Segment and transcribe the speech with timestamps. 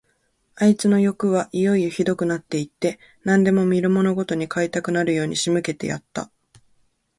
[0.55, 6.31] あいつのよくはいよいよひどくなって行って、何でも見るものごとに買いたくなるように仕向けてやった。